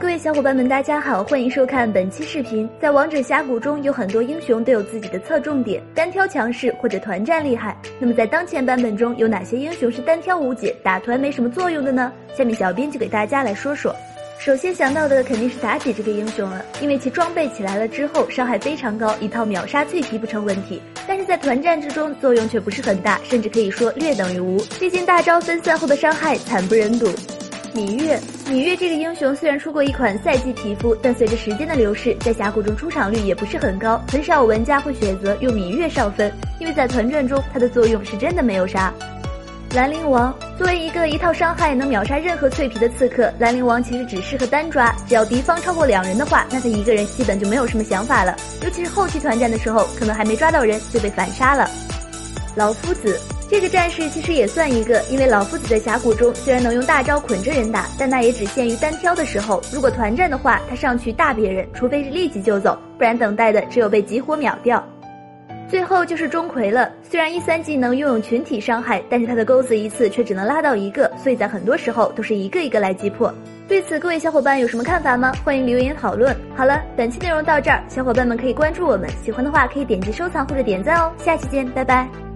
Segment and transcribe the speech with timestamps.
[0.00, 2.66] 各位小伙伴们，大家好，欢迎收看本期视频。
[2.80, 7.76] 在王者峡谷中，有很多英雄都有自己的侧重点，单挑强势或者团战厉害。
[7.98, 12.10] 那么在当前版本中，有哪些英雄是单挑无解，打团没什么作用的呢？
[12.34, 13.94] 下面小编就给大家来说说。
[14.38, 20.80] 首先想到的肯定是妲己这个英雄了，因为其装备起来了之后伤害非常高，一套秒杀脆皮不成问题。
[21.06, 24.56] 但是在团战之中作用却不是很大，甚至可以说略等于无。
[24.78, 27.06] 毕竟大招分散后的伤害惨不忍睹。
[27.74, 38.92] 芈月，芈月这个英雄虽然出过一款赛季皮肤，但随着时间的流逝，在峡谷中出场率也不是很高，很少有玩家会选择用芈月上分，因为在团战中它的作用是真的没有啥。
[39.72, 51.70] 兰陵王作为一个一套伤害能秒杀任何脆皮的刺客，兰陵王其实只适合单抓，只要敌方超过两人的话，那他一个人基本就没有什么想法了，尤其是后期团战的时候，可能还没抓到人就被反杀了。
[52.56, 53.16] 老夫子。
[53.50, 59.60] 这个战士其实也算一个，因为老夫子在峡谷中虽然能用大招捆着人打，但那也只限于单挑的时候。
[59.72, 64.82] 如果团战的话，他上去大别人，除非是立即就走，不然等待的只有被集火秒掉。
[65.68, 73.34] 最后就是钟馗了，虽然一三技能拥有群体伤害，但是他的钩子一次却只能拉到一个，所以在很多时候都是一个一个来击破。
[73.66, 75.32] 对此，各位小伙伴有什么看法吗？
[75.44, 76.36] 欢迎留言讨论。
[76.56, 81.12] 好了，本期内容到这儿，小伙伴们可以关注我们，喜欢的话可以点击收藏或者点赞哦。
[81.18, 82.29] 下期见，拜拜。